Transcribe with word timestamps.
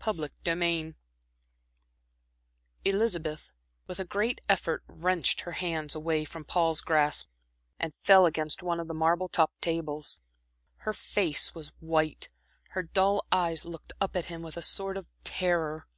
Chapter 0.00 0.30
XI 0.46 0.94
Elizabeth 2.84 3.50
with 3.88 3.98
a 3.98 4.04
great 4.04 4.40
effort 4.48 4.84
wrenched 4.86 5.40
her 5.40 5.50
hands 5.50 5.96
away 5.96 6.24
from 6.24 6.44
Paul's 6.44 6.80
grasp, 6.80 7.28
and 7.76 7.92
fell 8.04 8.24
against 8.24 8.62
one 8.62 8.78
of 8.78 8.86
the 8.86 8.94
marble 8.94 9.26
topped 9.28 9.60
tables. 9.60 10.20
Her 10.86 10.92
face 10.92 11.56
was 11.56 11.72
white, 11.80 12.30
her 12.70 12.84
dull 12.84 13.26
eyes 13.32 13.64
looked 13.64 13.92
up 14.00 14.14
at 14.14 14.26
him 14.26 14.42
with 14.42 14.56
a 14.56 14.62
sort 14.62 14.96
of 14.96 15.08
terror. 15.24 15.88